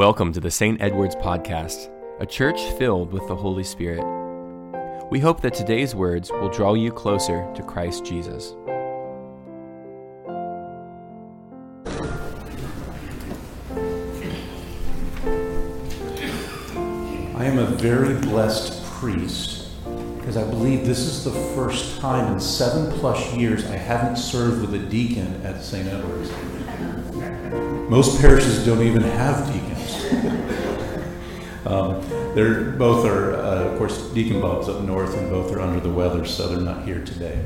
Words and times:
Welcome 0.00 0.32
to 0.32 0.40
the 0.40 0.50
St. 0.50 0.80
Edward's 0.80 1.14
Podcast, 1.14 1.90
a 2.20 2.24
church 2.24 2.58
filled 2.78 3.12
with 3.12 3.28
the 3.28 3.36
Holy 3.36 3.62
Spirit. 3.62 4.02
We 5.10 5.20
hope 5.20 5.42
that 5.42 5.52
today's 5.52 5.94
words 5.94 6.30
will 6.30 6.48
draw 6.48 6.72
you 6.72 6.90
closer 6.90 7.46
to 7.54 7.62
Christ 7.62 8.06
Jesus. 8.06 8.54
I 17.36 17.44
am 17.44 17.58
a 17.58 17.66
very 17.66 18.14
blessed 18.14 18.82
priest 18.84 19.59
because 20.20 20.36
I 20.36 20.44
believe 20.44 20.84
this 20.84 21.00
is 21.00 21.24
the 21.24 21.32
first 21.54 21.98
time 21.98 22.32
in 22.32 22.38
seven 22.38 22.92
plus 22.98 23.34
years 23.34 23.64
I 23.64 23.76
haven't 23.76 24.16
served 24.16 24.60
with 24.60 24.74
a 24.74 24.78
deacon 24.78 25.40
at 25.44 25.62
St. 25.62 25.88
Edward's. 25.88 26.30
Most 27.90 28.20
parishes 28.20 28.64
don't 28.64 28.82
even 28.82 29.02
have 29.02 29.46
deacons. 29.52 30.04
um, 31.66 32.00
they're 32.34 32.72
both 32.72 33.06
are, 33.06 33.34
uh, 33.34 33.64
of 33.64 33.78
course, 33.78 33.98
Deacon 34.10 34.40
Bob's 34.40 34.68
up 34.68 34.82
north, 34.82 35.16
and 35.16 35.28
both 35.30 35.52
are 35.52 35.60
under 35.60 35.80
the 35.80 35.90
weather, 35.90 36.24
so 36.24 36.48
they're 36.48 36.60
not 36.60 36.84
here 36.84 37.02
today. 37.04 37.44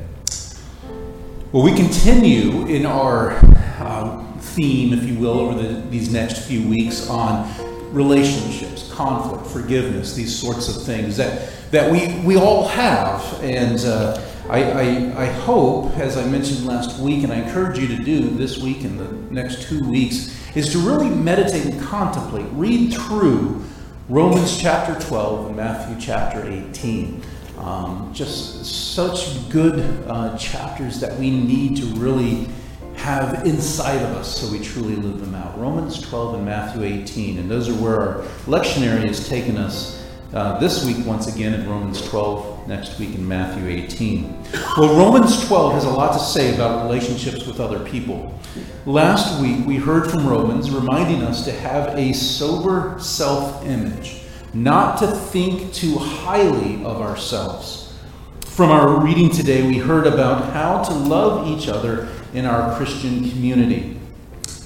Well, 1.51 1.63
we 1.63 1.73
continue 1.73 2.67
in 2.67 2.85
our 2.85 3.37
um, 3.79 4.37
theme, 4.39 4.93
if 4.93 5.05
you 5.05 5.15
will, 5.15 5.39
over 5.39 5.59
the, 5.59 5.81
these 5.89 6.11
next 6.11 6.45
few 6.45 6.67
weeks 6.67 7.09
on 7.09 7.49
relationships, 7.95 8.91
conflict, 8.91 9.47
forgiveness, 9.47 10.13
these 10.13 10.37
sorts 10.37 10.67
of 10.67 10.83
things 10.83 11.17
that 11.17 11.49
that 11.71 11.91
we 11.91 12.19
we 12.25 12.35
all 12.37 12.67
have, 12.67 13.43
and. 13.43 13.79
Uh, 13.79 14.21
I, 14.47 14.61
I, 14.61 15.23
I, 15.23 15.25
hope, 15.25 15.97
as 15.97 16.17
I 16.17 16.27
mentioned 16.27 16.67
last 16.67 16.99
week, 16.99 17.23
and 17.23 17.33
I 17.33 17.37
encourage 17.37 17.79
you 17.79 17.87
to 17.87 17.97
do 17.97 18.29
this 18.29 18.59
week 18.59 18.83
and 18.83 18.99
the 18.99 19.11
next 19.33 19.63
two 19.63 19.83
weeks, 19.89 20.39
is 20.55 20.71
to 20.73 20.77
really 20.77 21.09
meditate 21.09 21.65
and 21.65 21.81
contemplate, 21.81 22.45
read 22.51 22.93
through 22.93 23.65
Romans 24.07 24.61
chapter 24.61 24.93
12 25.07 25.47
and 25.47 25.55
Matthew 25.55 25.95
chapter 25.99 26.47
18. 26.47 27.23
Um, 27.57 28.11
just 28.13 28.93
such 28.93 29.49
good 29.49 29.79
uh, 30.07 30.37
chapters 30.37 30.99
that 30.99 31.17
we 31.17 31.31
need 31.31 31.77
to 31.77 31.85
really 31.95 32.47
have 32.95 33.45
inside 33.45 34.01
of 34.01 34.09
us 34.15 34.39
so 34.39 34.51
we 34.51 34.59
truly 34.59 34.95
live 34.95 35.19
them 35.19 35.35
out. 35.35 35.59
Romans 35.59 36.01
12 36.01 36.35
and 36.35 36.45
Matthew 36.45 36.83
18, 36.83 37.39
and 37.39 37.49
those 37.49 37.69
are 37.69 37.73
where 37.75 38.01
our 38.01 38.21
lectionary 38.45 39.05
has 39.07 39.27
taken 39.27 39.57
us 39.57 40.05
uh, 40.33 40.59
this 40.59 40.85
week 40.85 41.05
once 41.05 41.33
again 41.33 41.53
in 41.53 41.69
Romans 41.69 42.01
12, 42.09 42.67
next 42.67 42.99
week 42.99 43.15
in 43.15 43.25
Matthew 43.25 43.67
18. 43.67 44.43
Well, 44.77 44.97
Romans 44.97 45.47
12 45.47 45.73
has 45.73 45.85
a 45.85 45.89
lot 45.89 46.13
to 46.13 46.19
say 46.19 46.53
about 46.53 46.83
relationships 46.83 47.45
with 47.45 47.59
other 47.59 47.79
people. 47.79 48.37
Last 48.85 49.41
week 49.41 49.65
we 49.65 49.77
heard 49.77 50.09
from 50.09 50.27
Romans 50.27 50.71
reminding 50.71 51.21
us 51.23 51.45
to 51.45 51.51
have 51.51 51.97
a 51.97 52.13
sober 52.13 52.95
self 52.99 53.65
image, 53.65 54.21
not 54.53 54.97
to 54.99 55.07
think 55.07 55.73
too 55.73 55.97
highly 55.97 56.83
of 56.83 57.01
ourselves. 57.01 57.93
From 58.41 58.71
our 58.71 59.01
reading 59.03 59.29
today, 59.29 59.67
we 59.67 59.77
heard 59.77 60.07
about 60.07 60.53
how 60.53 60.81
to 60.83 60.93
love 60.93 61.45
each 61.47 61.67
other 61.67 62.07
in 62.35 62.45
our 62.45 62.75
Christian 62.75 63.29
community. 63.29 63.97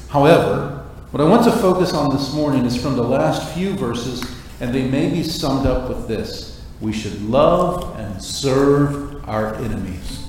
However, 0.10 0.86
what 1.12 1.22
I 1.22 1.30
want 1.30 1.44
to 1.46 1.52
focus 1.52 1.94
on 1.94 2.16
this 2.16 2.34
morning 2.34 2.66
is 2.66 2.82
from 2.82 2.96
the 2.96 3.04
last 3.04 3.54
few 3.54 3.74
verses 3.76 4.24
and 4.60 4.74
they 4.74 4.88
may 4.88 5.10
be 5.10 5.24
summed 5.24 5.66
up 5.66 5.88
with 5.88 6.08
this 6.08 6.62
We 6.82 6.94
should 6.94 7.22
love 7.22 7.98
and 8.00 8.22
serve 8.22 9.28
our 9.28 9.56
enemies. 9.56 10.28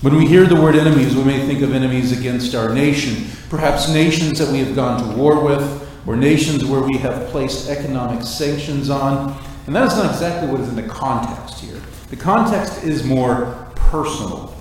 When 0.00 0.16
we 0.16 0.26
hear 0.26 0.46
the 0.46 0.54
word 0.54 0.76
enemies, 0.76 1.16
we 1.16 1.24
may 1.24 1.46
think 1.46 1.62
of 1.62 1.74
enemies 1.74 2.16
against 2.16 2.54
our 2.54 2.72
nation, 2.72 3.26
perhaps 3.48 3.88
nations 3.88 4.38
that 4.38 4.50
we 4.52 4.58
have 4.58 4.76
gone 4.76 5.00
to 5.02 5.16
war 5.16 5.42
with, 5.42 5.88
or 6.06 6.14
nations 6.16 6.64
where 6.64 6.82
we 6.82 6.98
have 6.98 7.28
placed 7.28 7.68
economic 7.68 8.22
sanctions 8.22 8.90
on. 8.90 9.36
And 9.66 9.74
that 9.74 9.88
is 9.88 9.96
not 9.96 10.12
exactly 10.12 10.50
what 10.50 10.60
is 10.60 10.68
in 10.68 10.76
the 10.76 10.88
context 10.88 11.60
here. 11.60 11.80
The 12.10 12.16
context 12.16 12.84
is 12.84 13.04
more 13.04 13.70
personal. 13.74 14.57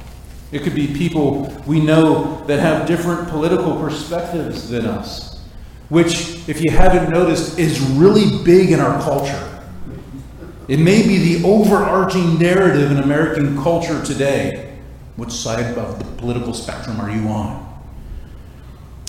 It 0.51 0.63
could 0.63 0.75
be 0.75 0.87
people 0.87 1.53
we 1.65 1.79
know 1.79 2.43
that 2.45 2.59
have 2.59 2.87
different 2.87 3.27
political 3.29 3.79
perspectives 3.79 4.69
than 4.69 4.85
us 4.85 5.27
which, 5.89 6.47
if 6.49 6.61
you 6.63 6.71
haven't 6.71 7.09
noticed, 7.11 7.57
is 7.57 7.79
really 7.79 8.43
big 8.43 8.71
in 8.71 8.79
our 8.79 9.01
culture. 9.01 9.43
It 10.67 10.79
may 10.79 11.01
be 11.01 11.35
the 11.35 11.47
overarching 11.47 12.37
narrative 12.37 12.91
in 12.91 12.97
American 12.97 13.61
culture 13.61 14.03
today. 14.03 14.77
Which 15.15 15.31
side 15.31 15.77
of 15.77 15.97
the 15.97 16.05
political 16.17 16.53
spectrum 16.53 16.99
are 16.99 17.09
you 17.09 17.27
on? 17.29 17.65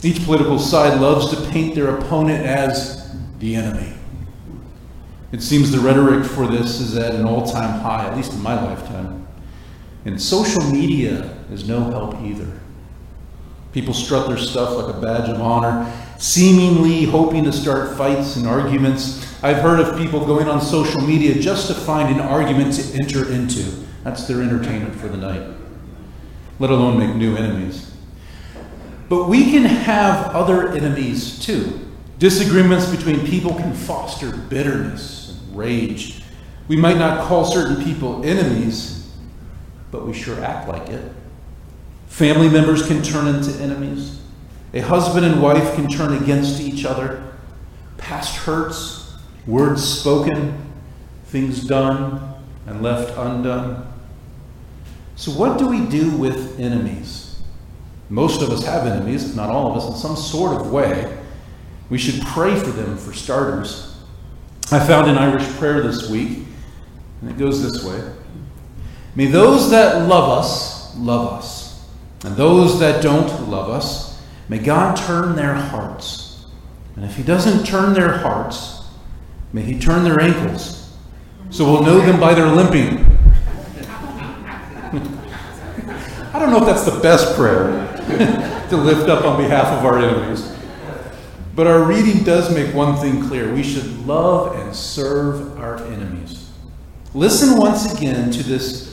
Each 0.02 0.24
political 0.24 0.58
side 0.58 1.00
loves 1.00 1.30
to 1.30 1.50
paint 1.50 1.74
their 1.74 1.96
opponent 1.96 2.46
as 2.46 3.12
the 3.40 3.56
enemy. 3.56 3.92
It 5.32 5.42
seems 5.42 5.72
the 5.72 5.80
rhetoric 5.80 6.24
for 6.24 6.46
this 6.46 6.80
is 6.80 6.96
at 6.96 7.14
an 7.14 7.26
all 7.26 7.44
time 7.44 7.80
high, 7.80 8.06
at 8.06 8.16
least 8.16 8.32
in 8.32 8.40
my 8.40 8.54
lifetime. 8.54 9.27
And 10.04 10.20
social 10.20 10.62
media 10.70 11.36
is 11.50 11.68
no 11.68 11.90
help 11.90 12.20
either. 12.22 12.60
People 13.72 13.94
strut 13.94 14.28
their 14.28 14.38
stuff 14.38 14.76
like 14.76 14.94
a 14.94 15.00
badge 15.00 15.28
of 15.28 15.40
honor 15.40 15.92
seemingly 16.18 17.04
hoping 17.04 17.44
to 17.44 17.52
start 17.52 17.96
fights 17.96 18.36
and 18.36 18.46
arguments. 18.46 19.24
I've 19.42 19.58
heard 19.58 19.78
of 19.78 19.96
people 19.96 20.26
going 20.26 20.48
on 20.48 20.60
social 20.60 21.00
media 21.00 21.40
just 21.40 21.68
to 21.68 21.74
find 21.74 22.14
an 22.14 22.20
argument 22.20 22.74
to 22.74 22.98
enter 23.00 23.30
into. 23.32 23.86
That's 24.02 24.26
their 24.26 24.42
entertainment 24.42 24.96
for 24.96 25.08
the 25.08 25.16
night, 25.16 25.42
let 26.58 26.70
alone 26.70 26.98
make 26.98 27.14
new 27.14 27.36
enemies. 27.36 27.94
But 29.08 29.28
we 29.28 29.50
can 29.50 29.62
have 29.62 30.34
other 30.34 30.72
enemies 30.72 31.38
too. 31.38 31.88
Disagreements 32.18 32.90
between 32.90 33.24
people 33.24 33.54
can 33.54 33.72
foster 33.72 34.36
bitterness 34.36 35.38
and 35.40 35.56
rage. 35.56 36.22
We 36.66 36.76
might 36.76 36.98
not 36.98 37.26
call 37.26 37.44
certain 37.44 37.82
people 37.84 38.24
enemies, 38.24 38.97
but 39.90 40.06
we 40.06 40.12
sure 40.12 40.42
act 40.44 40.68
like 40.68 40.88
it. 40.88 41.12
Family 42.08 42.48
members 42.48 42.86
can 42.86 43.02
turn 43.02 43.26
into 43.26 43.52
enemies. 43.62 44.20
A 44.74 44.80
husband 44.80 45.24
and 45.24 45.42
wife 45.42 45.74
can 45.74 45.88
turn 45.88 46.20
against 46.22 46.60
each 46.60 46.84
other. 46.84 47.22
Past 47.96 48.36
hurts, 48.36 49.16
words 49.46 49.82
spoken, 49.82 50.72
things 51.26 51.64
done 51.64 52.34
and 52.66 52.82
left 52.82 53.16
undone. 53.16 53.86
So, 55.16 55.32
what 55.32 55.58
do 55.58 55.66
we 55.68 55.86
do 55.86 56.10
with 56.16 56.60
enemies? 56.60 57.40
Most 58.08 58.42
of 58.42 58.50
us 58.50 58.64
have 58.64 58.86
enemies, 58.86 59.30
if 59.30 59.36
not 59.36 59.50
all 59.50 59.70
of 59.70 59.76
us, 59.76 59.88
in 59.88 59.96
some 59.96 60.16
sort 60.16 60.60
of 60.60 60.70
way. 60.70 61.16
We 61.90 61.98
should 61.98 62.22
pray 62.22 62.54
for 62.54 62.70
them, 62.70 62.96
for 62.96 63.12
starters. 63.12 63.96
I 64.70 64.78
found 64.86 65.10
an 65.10 65.18
Irish 65.18 65.46
prayer 65.56 65.82
this 65.82 66.08
week, 66.08 66.40
and 67.20 67.30
it 67.30 67.38
goes 67.38 67.62
this 67.62 67.82
way 67.84 68.00
May 69.14 69.26
those 69.26 69.70
that 69.70 70.08
love 70.08 70.38
us 70.38 70.96
love 70.96 71.32
us, 71.32 71.86
and 72.24 72.36
those 72.36 72.80
that 72.80 73.02
don't 73.02 73.48
love 73.48 73.70
us 73.70 74.08
May 74.48 74.58
God 74.58 74.96
turn 74.96 75.36
their 75.36 75.54
hearts. 75.54 76.46
And 76.96 77.04
if 77.04 77.16
He 77.16 77.22
doesn't 77.22 77.66
turn 77.66 77.92
their 77.92 78.16
hearts, 78.18 78.82
may 79.52 79.62
He 79.62 79.78
turn 79.78 80.04
their 80.04 80.20
ankles. 80.20 80.90
So 81.50 81.70
we'll 81.70 81.82
know 81.82 82.00
them 82.00 82.18
by 82.18 82.34
their 82.34 82.46
limping. 82.46 82.98
I 86.32 86.38
don't 86.38 86.50
know 86.50 86.58
if 86.58 86.66
that's 86.66 86.84
the 86.84 86.98
best 87.02 87.36
prayer 87.36 87.86
to 88.70 88.76
lift 88.76 89.08
up 89.08 89.24
on 89.24 89.40
behalf 89.40 89.66
of 89.66 89.84
our 89.84 89.98
enemies. 89.98 90.54
But 91.54 91.66
our 91.66 91.82
reading 91.82 92.22
does 92.24 92.54
make 92.54 92.74
one 92.74 92.96
thing 92.96 93.26
clear 93.26 93.52
we 93.52 93.62
should 93.62 94.06
love 94.06 94.56
and 94.56 94.74
serve 94.74 95.58
our 95.58 95.84
enemies. 95.86 96.50
Listen 97.14 97.58
once 97.58 97.92
again 97.92 98.30
to 98.30 98.42
this 98.42 98.87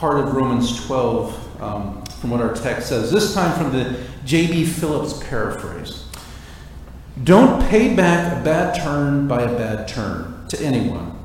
part 0.00 0.18
of 0.18 0.32
Romans 0.34 0.86
12 0.86 1.62
um, 1.62 2.02
from 2.20 2.30
what 2.30 2.40
our 2.40 2.54
text 2.54 2.88
says, 2.88 3.12
this 3.12 3.34
time 3.34 3.56
from 3.58 3.70
the 3.70 4.02
J.B. 4.24 4.64
Phillips 4.64 5.22
paraphrase. 5.28 6.06
Don't 7.22 7.62
pay 7.68 7.94
back 7.94 8.40
a 8.40 8.42
bad 8.42 8.74
turn 8.82 9.28
by 9.28 9.42
a 9.42 9.58
bad 9.58 9.86
turn 9.86 10.46
to 10.48 10.58
anyone. 10.62 11.18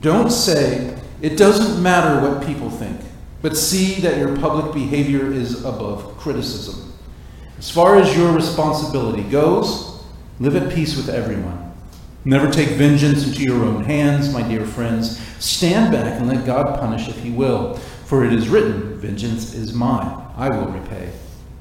Don't 0.00 0.30
say, 0.30 0.98
it 1.20 1.36
doesn't 1.36 1.82
matter 1.82 2.26
what 2.26 2.46
people 2.46 2.70
think, 2.70 2.98
but 3.42 3.54
see 3.54 4.00
that 4.00 4.16
your 4.16 4.34
public 4.38 4.72
behavior 4.72 5.30
is 5.30 5.62
above 5.66 6.16
criticism. 6.16 6.94
As 7.58 7.70
far 7.70 7.96
as 7.96 8.16
your 8.16 8.32
responsibility 8.32 9.24
goes, 9.24 10.02
live 10.40 10.56
at 10.56 10.74
peace 10.74 10.96
with 10.96 11.10
everyone. 11.10 11.74
Never 12.24 12.50
take 12.50 12.70
vengeance 12.70 13.26
into 13.26 13.42
your 13.42 13.62
own 13.64 13.84
hands, 13.84 14.32
my 14.32 14.42
dear 14.42 14.64
friends. 14.64 15.20
Stand 15.38 15.92
back 15.92 16.18
and 16.18 16.28
let 16.28 16.46
God 16.46 16.80
punish 16.80 17.08
if 17.08 17.18
He 17.22 17.30
will. 17.30 17.78
For 18.06 18.24
it 18.24 18.32
is 18.32 18.48
written, 18.48 18.94
Vengeance 19.00 19.52
is 19.52 19.74
mine, 19.74 20.24
I 20.36 20.48
will 20.48 20.68
repay. 20.68 21.10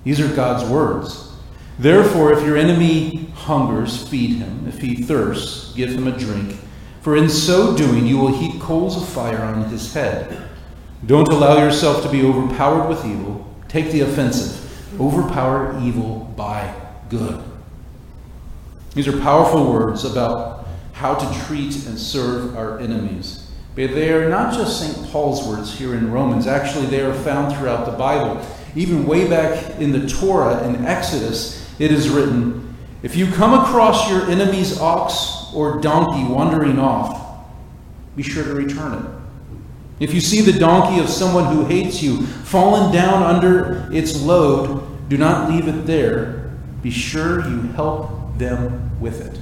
These 0.03 0.19
are 0.19 0.35
God's 0.35 0.63
words. 0.69 1.31
Therefore, 1.79 2.31
if 2.33 2.45
your 2.45 2.55
enemy 2.55 3.31
hungers, 3.33 4.07
feed 4.07 4.35
him. 4.35 4.67
If 4.67 4.79
he 4.79 4.95
thirsts, 4.95 5.73
give 5.73 5.89
him 5.89 6.07
a 6.07 6.17
drink. 6.17 6.57
For 7.01 7.17
in 7.17 7.29
so 7.29 7.75
doing, 7.75 8.05
you 8.05 8.17
will 8.17 8.37
heap 8.37 8.61
coals 8.61 8.95
of 8.95 9.09
fire 9.09 9.41
on 9.41 9.69
his 9.69 9.91
head. 9.91 10.47
Don't 11.07 11.27
allow 11.29 11.63
yourself 11.63 12.03
to 12.03 12.09
be 12.09 12.23
overpowered 12.23 12.89
with 12.89 13.03
evil. 13.05 13.45
Take 13.67 13.91
the 13.91 14.01
offensive. 14.01 14.61
Overpower 15.01 15.79
evil 15.81 16.31
by 16.37 16.73
good. 17.09 17.43
These 18.93 19.07
are 19.07 19.19
powerful 19.19 19.73
words 19.73 20.05
about 20.05 20.67
how 20.93 21.15
to 21.15 21.45
treat 21.45 21.87
and 21.87 21.99
serve 21.99 22.55
our 22.55 22.79
enemies. 22.79 23.44
But 23.75 23.93
they 23.93 24.13
are 24.13 24.29
not 24.29 24.53
just 24.53 24.79
St. 24.79 25.11
Paul's 25.11 25.45
words 25.45 25.77
here 25.77 25.95
in 25.95 26.09
Romans. 26.09 26.47
Actually, 26.47 26.85
they 26.85 27.01
are 27.01 27.13
found 27.13 27.55
throughout 27.55 27.85
the 27.85 27.91
Bible. 27.91 28.41
Even 28.73 29.05
way 29.05 29.27
back 29.27 29.79
in 29.81 29.91
the 29.91 30.07
Torah, 30.07 30.65
in 30.65 30.85
Exodus, 30.85 31.69
it 31.77 31.91
is 31.91 32.09
written 32.09 32.75
If 33.03 33.15
you 33.15 33.29
come 33.31 33.53
across 33.53 34.09
your 34.09 34.29
enemy's 34.29 34.79
ox 34.79 35.53
or 35.53 35.81
donkey 35.81 36.23
wandering 36.31 36.79
off, 36.79 37.45
be 38.15 38.23
sure 38.23 38.45
to 38.45 38.53
return 38.53 38.93
it. 38.93 39.11
If 39.99 40.13
you 40.13 40.21
see 40.21 40.41
the 40.41 40.57
donkey 40.57 41.01
of 41.01 41.09
someone 41.09 41.53
who 41.53 41.65
hates 41.65 42.01
you 42.01 42.25
fallen 42.25 42.93
down 42.93 43.23
under 43.23 43.89
its 43.93 44.21
load, 44.21 45.09
do 45.09 45.17
not 45.17 45.49
leave 45.49 45.67
it 45.67 45.85
there. 45.85 46.51
Be 46.81 46.91
sure 46.91 47.47
you 47.47 47.61
help 47.73 48.37
them 48.37 48.99
with 48.99 49.21
it. 49.21 49.39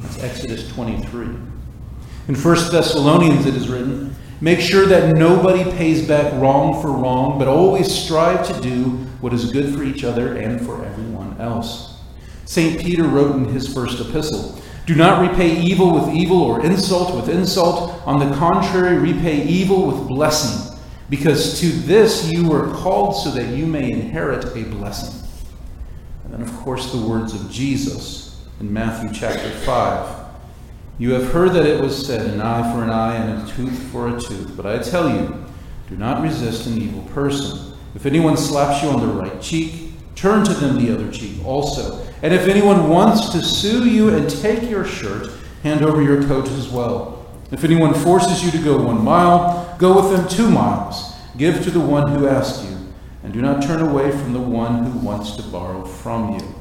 That's 0.00 0.22
Exodus 0.22 0.68
23. 0.72 1.53
In 2.26 2.34
1 2.34 2.54
Thessalonians, 2.72 3.44
it 3.44 3.54
is 3.54 3.68
written 3.68 4.14
Make 4.40 4.60
sure 4.60 4.86
that 4.86 5.16
nobody 5.16 5.64
pays 5.72 6.06
back 6.06 6.32
wrong 6.34 6.80
for 6.82 6.90
wrong, 6.90 7.38
but 7.38 7.48
always 7.48 7.90
strive 7.90 8.46
to 8.46 8.60
do 8.60 8.90
what 9.20 9.32
is 9.32 9.52
good 9.52 9.74
for 9.74 9.82
each 9.84 10.04
other 10.04 10.36
and 10.36 10.60
for 10.64 10.84
everyone 10.84 11.40
else. 11.40 11.98
St. 12.44 12.80
Peter 12.80 13.04
wrote 13.04 13.36
in 13.36 13.44
his 13.46 13.72
first 13.72 14.00
epistle 14.00 14.60
Do 14.86 14.94
not 14.94 15.26
repay 15.26 15.58
evil 15.60 15.94
with 15.94 16.14
evil 16.14 16.42
or 16.42 16.64
insult 16.64 17.14
with 17.14 17.28
insult. 17.28 18.06
On 18.06 18.18
the 18.18 18.36
contrary, 18.36 18.98
repay 18.98 19.46
evil 19.46 19.86
with 19.86 20.08
blessing, 20.08 20.78
because 21.08 21.60
to 21.60 21.66
this 21.66 22.30
you 22.30 22.48
were 22.48 22.72
called 22.74 23.16
so 23.16 23.30
that 23.30 23.48
you 23.54 23.66
may 23.66 23.90
inherit 23.90 24.44
a 24.56 24.62
blessing. 24.64 25.26
And 26.24 26.34
then, 26.34 26.42
of 26.42 26.52
course, 26.58 26.90
the 26.90 27.00
words 27.00 27.34
of 27.34 27.50
Jesus 27.50 28.44
in 28.60 28.72
Matthew 28.72 29.10
chapter 29.12 29.50
5. 29.50 30.23
You 30.96 31.12
have 31.12 31.32
heard 31.32 31.52
that 31.52 31.66
it 31.66 31.80
was 31.80 32.06
said, 32.06 32.26
an 32.26 32.40
eye 32.40 32.72
for 32.72 32.84
an 32.84 32.90
eye 32.90 33.16
and 33.16 33.42
a 33.42 33.52
tooth 33.52 33.76
for 33.90 34.16
a 34.16 34.20
tooth. 34.20 34.56
But 34.56 34.66
I 34.66 34.78
tell 34.78 35.10
you, 35.10 35.44
do 35.88 35.96
not 35.96 36.22
resist 36.22 36.66
an 36.66 36.80
evil 36.80 37.02
person. 37.12 37.76
If 37.96 38.06
anyone 38.06 38.36
slaps 38.36 38.82
you 38.82 38.90
on 38.90 39.00
the 39.00 39.12
right 39.12 39.40
cheek, 39.42 39.92
turn 40.14 40.44
to 40.44 40.54
them 40.54 40.78
the 40.78 40.94
other 40.94 41.10
cheek 41.10 41.44
also. 41.44 42.06
And 42.22 42.32
if 42.32 42.46
anyone 42.46 42.88
wants 42.88 43.30
to 43.30 43.42
sue 43.42 43.88
you 43.88 44.10
and 44.10 44.30
take 44.30 44.70
your 44.70 44.84
shirt, 44.84 45.30
hand 45.64 45.82
over 45.82 46.00
your 46.00 46.22
coat 46.26 46.48
as 46.50 46.68
well. 46.68 47.26
If 47.50 47.64
anyone 47.64 47.92
forces 47.92 48.44
you 48.44 48.50
to 48.52 48.64
go 48.64 48.80
one 48.80 49.02
mile, 49.02 49.76
go 49.78 50.00
with 50.00 50.16
them 50.16 50.28
two 50.28 50.48
miles. 50.48 51.14
Give 51.36 51.62
to 51.64 51.70
the 51.70 51.80
one 51.80 52.08
who 52.12 52.28
asks 52.28 52.64
you, 52.64 52.78
and 53.24 53.32
do 53.32 53.42
not 53.42 53.62
turn 53.62 53.82
away 53.82 54.12
from 54.12 54.32
the 54.32 54.40
one 54.40 54.84
who 54.84 54.98
wants 55.00 55.36
to 55.36 55.42
borrow 55.42 55.84
from 55.84 56.38
you. 56.38 56.54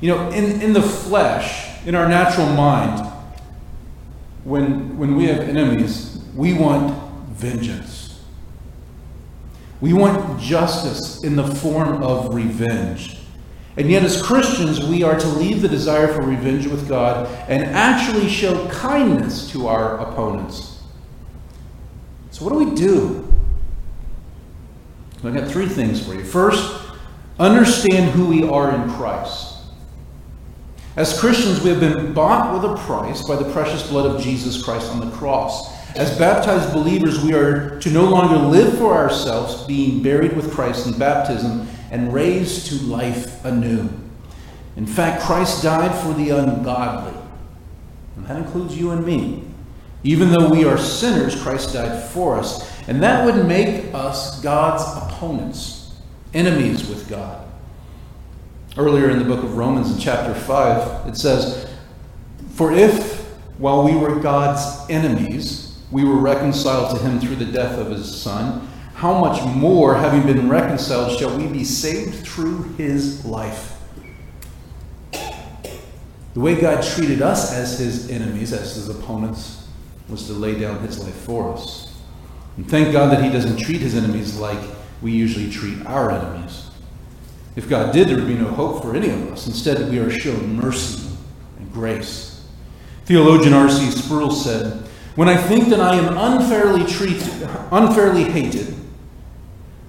You 0.00 0.14
know, 0.14 0.30
in, 0.30 0.62
in 0.62 0.72
the 0.72 0.82
flesh, 0.82 1.86
in 1.86 1.94
our 1.94 2.08
natural 2.08 2.48
mind, 2.54 3.11
when, 4.44 4.98
when 4.98 5.16
we 5.16 5.26
have 5.26 5.40
enemies, 5.40 6.22
we 6.34 6.54
want 6.54 6.96
vengeance. 7.30 8.20
We 9.80 9.92
want 9.92 10.40
justice 10.40 11.24
in 11.24 11.36
the 11.36 11.46
form 11.46 12.02
of 12.02 12.34
revenge. 12.34 13.18
And 13.76 13.90
yet, 13.90 14.04
as 14.04 14.20
Christians, 14.20 14.84
we 14.84 15.02
are 15.02 15.18
to 15.18 15.26
leave 15.26 15.62
the 15.62 15.68
desire 15.68 16.08
for 16.08 16.22
revenge 16.22 16.66
with 16.66 16.88
God 16.88 17.26
and 17.48 17.64
actually 17.64 18.28
show 18.28 18.68
kindness 18.68 19.50
to 19.52 19.66
our 19.66 19.98
opponents. 19.98 20.82
So, 22.30 22.44
what 22.44 22.52
do 22.52 22.64
we 22.64 22.74
do? 22.74 23.32
I've 25.24 25.34
got 25.34 25.48
three 25.48 25.68
things 25.68 26.04
for 26.04 26.14
you. 26.14 26.24
First, 26.24 26.84
understand 27.38 28.10
who 28.10 28.26
we 28.26 28.46
are 28.46 28.74
in 28.74 28.90
Christ. 28.92 29.51
As 30.94 31.18
Christians, 31.18 31.62
we 31.62 31.70
have 31.70 31.80
been 31.80 32.12
bought 32.12 32.52
with 32.52 32.70
a 32.70 32.76
price 32.84 33.22
by 33.26 33.36
the 33.36 33.50
precious 33.52 33.88
blood 33.88 34.14
of 34.14 34.20
Jesus 34.20 34.62
Christ 34.62 34.90
on 34.90 35.00
the 35.00 35.16
cross. 35.16 35.74
As 35.96 36.18
baptized 36.18 36.74
believers, 36.74 37.24
we 37.24 37.32
are 37.32 37.80
to 37.80 37.90
no 37.90 38.04
longer 38.04 38.36
live 38.36 38.76
for 38.76 38.92
ourselves, 38.92 39.62
being 39.66 40.02
buried 40.02 40.36
with 40.36 40.52
Christ 40.52 40.86
in 40.86 40.98
baptism 40.98 41.66
and 41.90 42.12
raised 42.12 42.66
to 42.66 42.74
life 42.84 43.42
anew. 43.42 43.88
In 44.76 44.86
fact, 44.86 45.22
Christ 45.22 45.62
died 45.62 45.98
for 46.02 46.12
the 46.12 46.28
ungodly, 46.30 47.18
and 48.16 48.26
that 48.26 48.36
includes 48.36 48.76
you 48.76 48.90
and 48.90 49.04
me. 49.04 49.44
Even 50.04 50.30
though 50.30 50.50
we 50.50 50.64
are 50.66 50.76
sinners, 50.76 51.40
Christ 51.42 51.72
died 51.72 52.02
for 52.10 52.36
us, 52.36 52.70
and 52.86 53.02
that 53.02 53.24
would 53.24 53.46
make 53.46 53.94
us 53.94 54.42
God's 54.42 54.82
opponents, 55.02 55.94
enemies 56.34 56.86
with 56.86 57.08
God. 57.08 57.46
Earlier 58.76 59.10
in 59.10 59.18
the 59.18 59.24
book 59.24 59.44
of 59.44 59.58
Romans, 59.58 59.92
in 59.92 59.98
chapter 59.98 60.34
5, 60.34 61.06
it 61.06 61.16
says, 61.16 61.70
For 62.54 62.72
if, 62.72 63.20
while 63.58 63.84
we 63.84 63.94
were 63.94 64.18
God's 64.18 64.88
enemies, 64.88 65.78
we 65.90 66.04
were 66.04 66.16
reconciled 66.16 66.96
to 66.96 67.02
him 67.02 67.20
through 67.20 67.36
the 67.36 67.44
death 67.44 67.78
of 67.78 67.90
his 67.90 68.12
Son, 68.14 68.66
how 68.94 69.18
much 69.18 69.44
more, 69.44 69.94
having 69.94 70.22
been 70.22 70.48
reconciled, 70.48 71.18
shall 71.18 71.36
we 71.36 71.46
be 71.48 71.64
saved 71.64 72.26
through 72.26 72.62
his 72.74 73.26
life? 73.26 73.78
The 75.12 76.40
way 76.40 76.58
God 76.58 76.82
treated 76.82 77.20
us 77.20 77.52
as 77.52 77.78
his 77.78 78.10
enemies, 78.10 78.54
as 78.54 78.76
his 78.76 78.88
opponents, 78.88 79.68
was 80.08 80.26
to 80.28 80.32
lay 80.32 80.58
down 80.58 80.80
his 80.80 80.98
life 80.98 81.14
for 81.14 81.52
us. 81.52 81.94
And 82.56 82.66
thank 82.66 82.92
God 82.92 83.12
that 83.12 83.22
he 83.22 83.30
doesn't 83.30 83.58
treat 83.58 83.82
his 83.82 83.94
enemies 83.94 84.38
like 84.38 84.60
we 85.02 85.12
usually 85.12 85.50
treat 85.50 85.84
our 85.84 86.10
enemies. 86.10 86.70
If 87.54 87.68
God 87.68 87.92
did, 87.92 88.08
there 88.08 88.16
would 88.16 88.26
be 88.26 88.34
no 88.34 88.48
hope 88.48 88.82
for 88.82 88.96
any 88.96 89.10
of 89.10 89.30
us. 89.32 89.46
Instead, 89.46 89.90
we 89.90 89.98
are 89.98 90.10
shown 90.10 90.56
mercy 90.56 91.08
and 91.58 91.72
grace. 91.72 92.46
Theologian 93.04 93.52
R.C. 93.52 93.90
Sproul 93.90 94.30
said, 94.30 94.86
When 95.16 95.28
I 95.28 95.36
think 95.36 95.68
that 95.68 95.80
I 95.80 95.96
am 95.96 96.16
unfairly 96.16 96.86
treated, 96.86 97.48
unfairly 97.70 98.24
hated, 98.24 98.74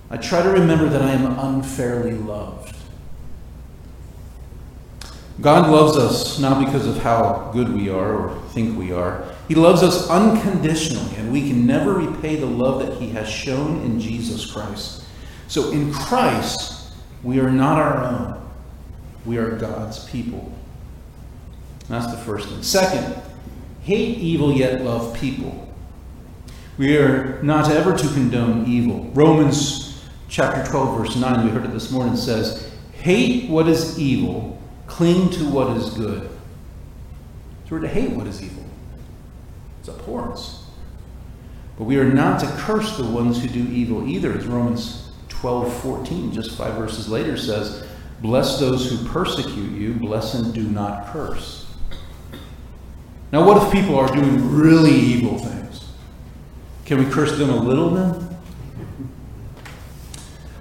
I 0.09 0.17
try 0.17 0.41
to 0.41 0.49
remember 0.49 0.89
that 0.89 1.01
I 1.01 1.11
am 1.11 1.39
unfairly 1.39 2.13
loved. 2.13 2.75
God 5.41 5.69
loves 5.69 5.97
us 5.97 6.39
not 6.39 6.63
because 6.63 6.85
of 6.85 6.97
how 6.97 7.49
good 7.53 7.73
we 7.73 7.89
are 7.89 8.13
or 8.13 8.41
think 8.49 8.77
we 8.77 8.91
are. 8.91 9.25
He 9.47 9.55
loves 9.55 9.81
us 9.81 10.09
unconditionally, 10.09 11.15
and 11.15 11.31
we 11.31 11.47
can 11.47 11.65
never 11.65 11.93
repay 11.93 12.35
the 12.35 12.45
love 12.45 12.85
that 12.85 13.01
He 13.01 13.09
has 13.09 13.27
shown 13.27 13.81
in 13.81 13.99
Jesus 13.99 14.49
Christ. 14.51 15.03
So 15.47 15.71
in 15.71 15.91
Christ, 15.93 16.82
we 17.23 17.39
are 17.39 17.49
not 17.49 17.79
our 17.79 18.03
own. 18.03 18.51
We 19.25 19.37
are 19.37 19.57
God's 19.57 20.03
people. 20.09 20.51
That's 21.87 22.11
the 22.11 22.17
first 22.17 22.49
thing. 22.49 22.61
Second, 22.61 23.21
hate 23.81 24.17
evil 24.17 24.53
yet 24.53 24.81
love 24.81 25.15
people. 25.15 25.73
We 26.77 26.97
are 26.97 27.41
not 27.43 27.71
ever 27.71 27.95
to 27.95 28.07
condone 28.09 28.65
evil. 28.65 29.09
Romans 29.13 30.03
chapter 30.27 30.69
12, 30.69 30.97
verse 30.97 31.15
9, 31.15 31.45
we 31.45 31.51
heard 31.51 31.65
it 31.65 31.71
this 31.71 31.91
morning, 31.91 32.15
says, 32.15 32.71
Hate 32.93 33.49
what 33.49 33.67
is 33.67 33.99
evil, 33.99 34.59
cling 34.87 35.29
to 35.31 35.49
what 35.49 35.77
is 35.77 35.91
good. 35.91 36.23
So 37.65 37.75
we're 37.75 37.79
to 37.81 37.87
hate 37.87 38.11
what 38.11 38.27
is 38.27 38.41
evil. 38.41 38.65
It's 39.79 39.89
abhorrence. 39.89 40.65
But 41.77 41.85
we 41.85 41.97
are 41.97 42.11
not 42.11 42.39
to 42.41 42.47
curse 42.47 42.97
the 42.97 43.03
ones 43.03 43.41
who 43.41 43.47
do 43.47 43.71
evil 43.71 44.07
either, 44.07 44.33
as 44.33 44.45
Romans 44.45 45.11
12 45.43 45.81
14, 45.81 46.31
just 46.31 46.57
five 46.57 46.75
verses 46.75 47.09
later, 47.09 47.35
says, 47.35 47.85
Bless 48.21 48.61
those 48.61 48.89
who 48.89 49.09
persecute 49.09 49.77
you, 49.77 49.93
bless 49.93 50.35
and 50.35 50.53
do 50.53 50.63
not 50.63 51.07
curse. 51.07 51.69
Now, 53.33 53.45
what 53.45 53.61
if 53.61 53.73
people 53.73 53.99
are 53.99 54.07
doing 54.07 54.55
really 54.55 54.93
evil 54.93 55.37
things? 55.37 55.85
Can 56.85 56.97
we 57.03 57.11
curse 57.11 57.37
them 57.37 57.49
a 57.49 57.57
little 57.57 57.89
then? 57.89 58.37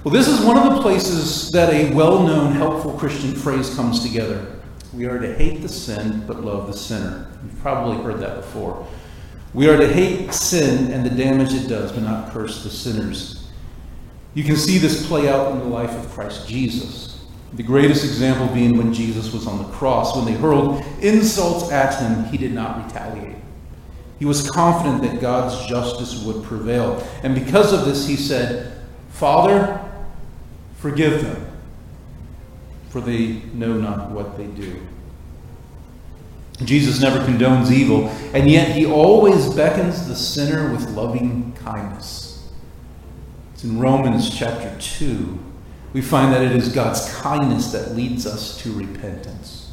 Well, 0.02 0.12
this 0.12 0.26
is 0.26 0.44
one 0.44 0.58
of 0.58 0.74
the 0.74 0.82
places 0.82 1.52
that 1.52 1.72
a 1.72 1.94
well 1.94 2.20
known, 2.20 2.50
helpful 2.50 2.94
Christian 2.94 3.36
phrase 3.36 3.72
comes 3.76 4.02
together. 4.02 4.60
We 4.92 5.04
are 5.04 5.20
to 5.20 5.32
hate 5.32 5.62
the 5.62 5.68
sin, 5.68 6.24
but 6.26 6.44
love 6.44 6.66
the 6.66 6.76
sinner. 6.76 7.30
You've 7.44 7.60
probably 7.60 8.02
heard 8.02 8.18
that 8.18 8.34
before. 8.34 8.84
We 9.54 9.68
are 9.68 9.76
to 9.76 9.86
hate 9.86 10.34
sin 10.34 10.90
and 10.90 11.06
the 11.06 11.10
damage 11.10 11.54
it 11.54 11.68
does, 11.68 11.92
but 11.92 12.02
not 12.02 12.32
curse 12.32 12.64
the 12.64 12.70
sinners 12.70 13.41
you 14.34 14.44
can 14.44 14.56
see 14.56 14.78
this 14.78 15.06
play 15.06 15.28
out 15.28 15.52
in 15.52 15.58
the 15.58 15.64
life 15.66 15.90
of 15.90 16.10
Christ 16.10 16.48
Jesus. 16.48 17.24
The 17.52 17.62
greatest 17.62 18.04
example 18.04 18.46
being 18.54 18.78
when 18.78 18.94
Jesus 18.94 19.32
was 19.32 19.46
on 19.46 19.58
the 19.58 19.68
cross. 19.72 20.16
When 20.16 20.24
they 20.24 20.32
hurled 20.32 20.82
insults 21.00 21.70
at 21.70 22.00
him, 22.00 22.24
he 22.24 22.38
did 22.38 22.52
not 22.52 22.82
retaliate. 22.84 23.36
He 24.18 24.24
was 24.24 24.48
confident 24.50 25.02
that 25.02 25.20
God's 25.20 25.66
justice 25.66 26.22
would 26.24 26.42
prevail. 26.44 27.06
And 27.22 27.34
because 27.34 27.72
of 27.72 27.84
this, 27.84 28.06
he 28.06 28.16
said, 28.16 28.80
Father, 29.10 29.80
forgive 30.78 31.22
them, 31.22 31.46
for 32.88 33.00
they 33.02 33.42
know 33.52 33.74
not 33.74 34.12
what 34.12 34.38
they 34.38 34.46
do. 34.46 34.80
Jesus 36.64 37.00
never 37.00 37.18
condones 37.26 37.70
evil, 37.70 38.08
and 38.32 38.48
yet 38.48 38.74
he 38.74 38.86
always 38.86 39.52
beckons 39.52 40.06
the 40.06 40.14
sinner 40.14 40.72
with 40.72 40.88
loving 40.90 41.52
kindness 41.64 42.31
in 43.64 43.78
Romans 43.78 44.36
chapter 44.36 44.74
2. 44.80 45.38
We 45.92 46.00
find 46.00 46.32
that 46.32 46.42
it 46.42 46.52
is 46.52 46.68
God's 46.72 47.12
kindness 47.16 47.72
that 47.72 47.94
leads 47.94 48.26
us 48.26 48.56
to 48.62 48.72
repentance. 48.72 49.72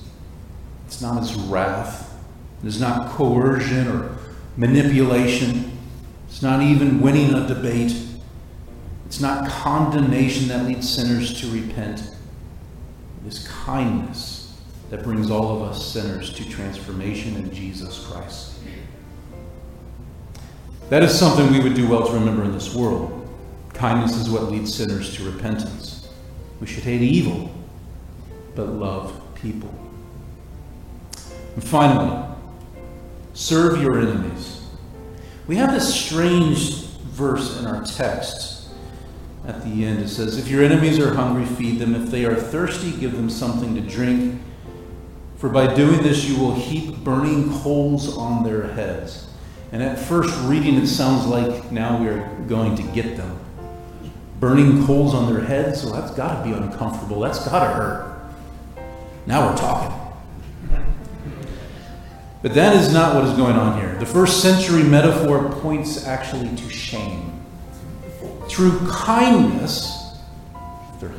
It's 0.86 1.02
not 1.02 1.22
his 1.22 1.34
wrath. 1.36 2.14
It 2.62 2.68
is 2.68 2.80
not 2.80 3.10
coercion 3.12 3.88
or 3.88 4.18
manipulation. 4.58 5.78
It's 6.28 6.42
not 6.42 6.62
even 6.62 7.02
winning 7.02 7.34
a 7.34 7.48
debate. 7.48 7.96
It's 9.06 9.22
not 9.22 9.50
condemnation 9.50 10.50
that 10.50 10.66
leads 10.66 10.88
sinners 10.88 11.40
to 11.42 11.50
repent. 11.50 12.00
It 12.00 13.28
is 13.28 13.48
kindness 13.48 14.60
that 14.90 15.04
brings 15.04 15.32
all 15.32 15.56
of 15.56 15.62
us 15.70 15.86
sinners 15.86 16.34
to 16.34 16.50
transformation 16.50 17.36
in 17.36 17.54
Jesus 17.54 18.06
Christ. 18.08 18.56
That 20.90 21.04
is 21.04 21.18
something 21.18 21.52
we 21.52 21.60
would 21.60 21.76
do 21.76 21.88
well 21.88 22.08
to 22.08 22.14
remember 22.14 22.44
in 22.44 22.52
this 22.52 22.74
world. 22.74 23.19
Kindness 23.80 24.18
is 24.18 24.30
what 24.30 24.52
leads 24.52 24.76
sinners 24.76 25.16
to 25.16 25.24
repentance. 25.24 26.10
We 26.60 26.68
should 26.68 26.84
hate 26.84 27.02
evil, 27.02 27.50
but 28.54 28.68
love 28.68 29.22
people. 29.36 29.74
And 31.56 31.64
finally, 31.64 32.28
serve 33.34 33.82
your 33.82 34.02
enemies. 34.02 34.68
We 35.48 35.56
have 35.56 35.72
this 35.72 35.96
strange 35.96 36.88
verse 37.14 37.58
in 37.58 37.68
our 37.68 37.86
text 37.86 38.68
at 39.48 39.64
the 39.64 39.86
end. 39.86 40.04
It 40.04 40.10
says, 40.10 40.38
If 40.38 40.50
your 40.50 40.62
enemies 40.62 41.00
are 41.00 41.14
hungry, 41.14 41.46
feed 41.46 41.80
them. 41.80 41.96
If 41.96 42.12
they 42.12 42.26
are 42.26 42.36
thirsty, 42.36 42.92
give 42.92 43.14
them 43.14 43.30
something 43.30 43.76
to 43.76 43.82
drink. 43.82 44.42
For 45.38 45.48
by 45.48 45.74
doing 45.74 46.04
this, 46.04 46.26
you 46.26 46.38
will 46.38 46.54
heap 46.54 46.98
burning 46.98 47.58
coals 47.62 48.18
on 48.18 48.44
their 48.44 48.74
heads. 48.74 49.30
And 49.72 49.82
at 49.82 49.98
first 49.98 50.38
reading, 50.42 50.76
it 50.76 50.88
sounds 50.88 51.26
like 51.26 51.72
now 51.72 51.98
we 51.98 52.10
are 52.10 52.28
going 52.50 52.76
to 52.76 52.84
get 52.84 53.16
them. 53.16 53.40
Burning 54.40 54.86
coals 54.86 55.14
on 55.14 55.34
their 55.34 55.44
heads? 55.44 55.84
Well, 55.84 55.94
that's 55.94 56.12
got 56.12 56.44
to 56.44 56.50
be 56.50 56.56
uncomfortable. 56.56 57.20
That's 57.20 57.46
got 57.46 57.60
to 57.60 57.74
hurt. 57.74 58.22
Now 59.26 59.50
we're 59.50 59.58
talking. 59.58 59.96
But 62.42 62.54
that 62.54 62.74
is 62.78 62.94
not 62.94 63.16
what 63.16 63.26
is 63.26 63.34
going 63.34 63.58
on 63.58 63.80
here. 63.82 63.98
The 64.00 64.06
first 64.06 64.42
century 64.42 64.84
metaphor 64.84 65.50
points 65.60 66.08
actually 66.08 66.56
to 66.56 66.70
shame. 66.70 67.34
Through 68.48 68.80
kindness, 68.90 70.18
if 70.94 71.02
they're 71.02 71.14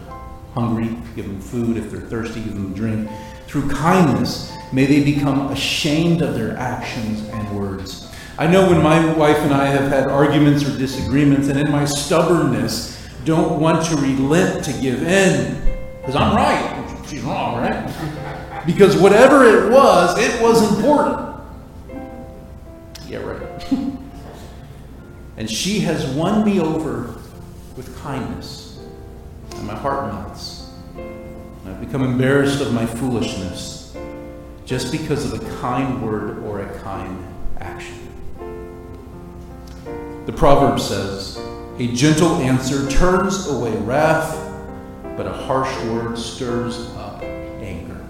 hungry, 0.55 0.97
give 1.15 1.27
them 1.27 1.41
food. 1.41 1.77
If 1.77 1.91
they're 1.91 2.01
thirsty, 2.01 2.43
give 2.43 2.55
them 2.55 2.73
drink. 2.73 3.11
Through 3.47 3.69
kindness, 3.69 4.51
may 4.73 4.87
they 4.87 5.05
become 5.05 5.51
ashamed 5.53 6.23
of 6.23 6.35
their 6.35 6.57
actions 6.57 7.29
and 7.29 7.57
words. 7.57 8.11
I 8.39 8.47
know 8.47 8.71
when 8.71 8.83
my 8.83 9.13
wife 9.13 9.37
and 9.39 9.53
I 9.53 9.67
have 9.67 9.91
had 9.91 10.09
arguments 10.09 10.65
or 10.65 10.77
disagreements, 10.79 11.49
and 11.49 11.59
in 11.59 11.71
my 11.71 11.85
stubbornness, 11.85 13.00
don't 13.25 13.61
want 13.61 13.85
to 13.87 13.97
relent 13.97 14.65
to 14.65 14.73
give 14.75 15.03
in, 15.03 15.61
because 16.01 16.17
I'm 16.17 16.35
right, 16.35 17.05
she's 17.07 17.23
wrong, 17.23 17.57
right? 17.57 18.67
Because 18.67 18.97
whatever 18.97 19.45
it 19.45 19.73
was, 19.73 20.19
it 20.19 20.41
was 20.43 20.77
important. 20.77 21.37
Yeah, 23.07 23.19
right. 23.19 23.73
and 25.37 25.51
she 25.51 25.81
has 25.81 26.07
won 26.15 26.45
me 26.45 26.61
over 26.61 27.15
with 27.77 27.97
kindness, 28.03 28.81
and 29.57 29.67
my 29.67 29.75
heart 29.75 30.13
melts. 30.13 30.71
I've 31.67 31.81
become 31.81 32.03
embarrassed 32.03 32.61
of 32.61 32.73
my 32.73 32.87
foolishness 32.87 33.97
just 34.65 34.93
because 34.93 35.33
of 35.33 35.43
a 35.43 35.61
kind 35.61 36.03
word 36.03 36.39
or 36.45 36.61
a 36.61 36.79
kind 36.81 37.25
action. 37.59 37.97
The 40.27 40.33
proverb 40.33 40.79
says, 40.79 41.41
A 41.81 41.87
gentle 41.87 42.35
answer 42.43 42.87
turns 42.91 43.49
away 43.49 43.75
wrath, 43.79 44.37
but 45.17 45.27
a 45.27 45.33
harsh 45.33 45.75
word 45.85 46.19
stirs 46.19 46.95
up 46.95 47.23
anger. 47.23 48.05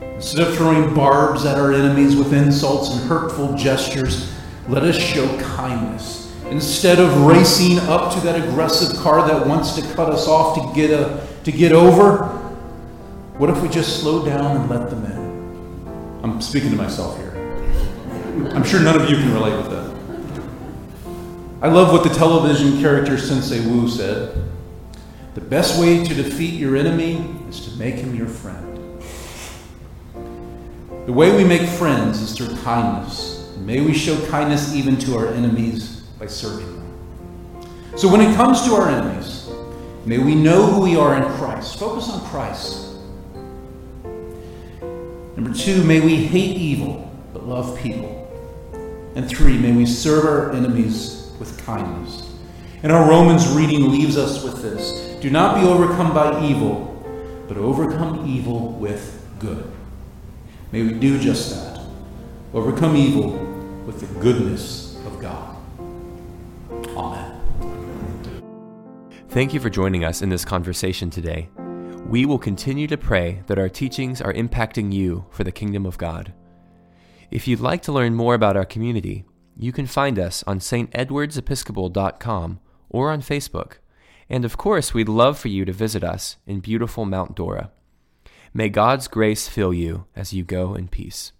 Instead 0.00 0.48
of 0.48 0.56
throwing 0.56 0.92
barbs 0.92 1.44
at 1.44 1.56
our 1.56 1.72
enemies 1.72 2.16
with 2.16 2.32
insults 2.32 2.96
and 2.96 3.08
hurtful 3.08 3.56
gestures, 3.56 4.34
let 4.68 4.82
us 4.82 4.96
show 4.96 5.24
kindness. 5.38 6.34
Instead 6.50 6.98
of 6.98 7.26
racing 7.26 7.78
up 7.88 8.12
to 8.12 8.18
that 8.22 8.44
aggressive 8.48 8.98
car 8.98 9.24
that 9.28 9.46
wants 9.46 9.76
to 9.76 9.94
cut 9.94 10.12
us 10.12 10.26
off 10.26 10.56
to 10.56 10.74
get, 10.74 10.90
a, 10.90 11.24
to 11.44 11.52
get 11.52 11.70
over, 11.70 12.24
what 13.38 13.50
if 13.50 13.62
we 13.62 13.68
just 13.68 14.00
slow 14.00 14.26
down 14.26 14.56
and 14.56 14.68
let 14.68 14.90
them 14.90 15.04
in? 15.04 16.24
I'm 16.24 16.40
speaking 16.40 16.70
to 16.70 16.76
myself 16.76 17.16
here. 17.18 17.30
I'm 18.52 18.64
sure 18.64 18.80
none 18.80 19.00
of 19.00 19.08
you 19.08 19.14
can 19.14 19.32
relate 19.32 19.56
with 19.56 19.70
that. 19.70 19.91
I 21.62 21.68
love 21.68 21.92
what 21.92 22.02
the 22.02 22.12
television 22.12 22.80
character 22.80 23.16
Sensei 23.16 23.64
Wu 23.64 23.88
said. 23.88 24.36
The 25.34 25.40
best 25.40 25.80
way 25.80 26.02
to 26.02 26.12
defeat 26.12 26.54
your 26.54 26.76
enemy 26.76 27.24
is 27.48 27.60
to 27.66 27.78
make 27.78 27.94
him 27.94 28.16
your 28.16 28.26
friend. 28.26 29.00
The 31.06 31.12
way 31.12 31.36
we 31.36 31.44
make 31.44 31.68
friends 31.68 32.20
is 32.20 32.36
through 32.36 32.56
kindness. 32.62 33.56
may 33.58 33.80
we 33.80 33.94
show 33.94 34.18
kindness 34.26 34.74
even 34.74 34.96
to 34.98 35.16
our 35.16 35.28
enemies 35.28 36.00
by 36.18 36.26
serving 36.26 36.66
them. 36.66 37.96
So 37.96 38.08
when 38.08 38.22
it 38.22 38.34
comes 38.34 38.62
to 38.62 38.74
our 38.74 38.88
enemies, 38.88 39.48
may 40.04 40.18
we 40.18 40.34
know 40.34 40.66
who 40.66 40.80
we 40.80 40.96
are 40.96 41.16
in 41.16 41.22
Christ. 41.36 41.78
Focus 41.78 42.10
on 42.10 42.22
Christ. 42.22 42.96
Number 45.36 45.54
two, 45.54 45.84
may 45.84 46.00
we 46.00 46.16
hate 46.16 46.56
evil 46.56 47.08
but 47.32 47.46
love 47.46 47.78
people. 47.78 48.18
And 49.14 49.28
three, 49.28 49.56
may 49.58 49.70
we 49.70 49.86
serve 49.86 50.24
our 50.24 50.52
enemies 50.56 51.21
with 51.42 51.66
kindness. 51.66 52.32
And 52.84 52.92
our 52.92 53.08
Romans 53.08 53.48
reading 53.48 53.90
leaves 53.90 54.16
us 54.16 54.44
with 54.44 54.62
this 54.62 55.20
Do 55.20 55.28
not 55.28 55.60
be 55.60 55.66
overcome 55.66 56.14
by 56.14 56.40
evil, 56.44 57.04
but 57.48 57.56
overcome 57.56 58.24
evil 58.28 58.70
with 58.74 59.26
good. 59.40 59.68
May 60.70 60.82
we 60.82 60.92
do 60.92 61.18
just 61.18 61.50
that. 61.50 61.84
Overcome 62.54 62.94
evil 62.94 63.32
with 63.84 63.98
the 63.98 64.20
goodness 64.20 64.96
of 65.04 65.20
God. 65.20 65.56
Amen. 66.96 67.40
Thank 69.30 69.52
you 69.52 69.58
for 69.58 69.68
joining 69.68 70.04
us 70.04 70.22
in 70.22 70.28
this 70.28 70.44
conversation 70.44 71.10
today. 71.10 71.48
We 72.06 72.24
will 72.24 72.38
continue 72.38 72.86
to 72.86 72.96
pray 72.96 73.42
that 73.48 73.58
our 73.58 73.68
teachings 73.68 74.20
are 74.20 74.32
impacting 74.32 74.92
you 74.92 75.24
for 75.30 75.42
the 75.42 75.50
kingdom 75.50 75.86
of 75.86 75.98
God. 75.98 76.32
If 77.32 77.48
you'd 77.48 77.58
like 77.58 77.82
to 77.82 77.92
learn 77.92 78.14
more 78.14 78.34
about 78.34 78.56
our 78.56 78.64
community, 78.64 79.24
you 79.56 79.72
can 79.72 79.86
find 79.86 80.18
us 80.18 80.44
on 80.46 80.58
stedwardsepiscopal.com 80.58 82.60
or 82.88 83.10
on 83.10 83.22
Facebook. 83.22 83.74
And 84.28 84.44
of 84.44 84.56
course, 84.56 84.94
we'd 84.94 85.08
love 85.08 85.38
for 85.38 85.48
you 85.48 85.64
to 85.64 85.72
visit 85.72 86.04
us 86.04 86.36
in 86.46 86.60
beautiful 86.60 87.04
Mount 87.04 87.34
Dora. 87.34 87.70
May 88.54 88.68
God's 88.68 89.08
grace 89.08 89.48
fill 89.48 89.72
you 89.72 90.06
as 90.14 90.32
you 90.32 90.44
go 90.44 90.74
in 90.74 90.88
peace. 90.88 91.32